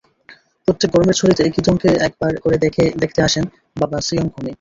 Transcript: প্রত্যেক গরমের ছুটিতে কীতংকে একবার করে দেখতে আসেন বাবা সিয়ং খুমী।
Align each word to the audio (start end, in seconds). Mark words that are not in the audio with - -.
প্রত্যেক 0.67 0.89
গরমের 0.93 1.17
ছুটিতে 1.19 1.43
কীতংকে 1.55 1.89
একবার 2.07 2.31
করে 2.43 2.57
দেখতে 3.01 3.19
আসেন 3.27 3.45
বাবা 3.77 3.97
সিয়ং 4.07 4.25
খুমী। 4.27 4.49